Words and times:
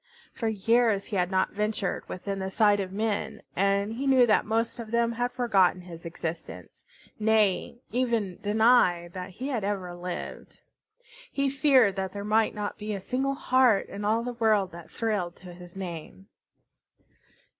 For 0.33 0.47
years 0.47 1.05
he 1.05 1.15
had 1.15 1.29
not 1.29 1.53
ventured 1.53 2.09
within 2.09 2.49
sight 2.49 2.79
of 2.79 2.91
men, 2.91 3.43
and 3.55 3.93
he 3.93 4.07
knew 4.07 4.25
that 4.25 4.47
most 4.47 4.79
of 4.79 4.89
them 4.89 5.11
had 5.11 5.31
forgotten 5.31 5.81
his 5.81 6.07
existence, 6.07 6.81
nay, 7.19 7.81
even 7.91 8.39
denied 8.41 9.13
that 9.13 9.29
he 9.29 9.49
had 9.49 9.63
ever 9.63 9.93
lived. 9.93 10.57
He 11.31 11.51
feared 11.51 11.97
that 11.97 12.13
there 12.13 12.25
might 12.25 12.55
not 12.55 12.79
be 12.79 12.95
a 12.95 12.99
single 12.99 13.35
heart 13.35 13.89
in 13.89 14.03
all 14.03 14.23
the 14.23 14.33
world 14.33 14.71
that 14.71 14.89
thrilled 14.89 15.35
to 15.35 15.53
his 15.53 15.75
name. 15.75 16.25